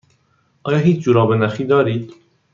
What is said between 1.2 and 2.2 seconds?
نخی دارید؟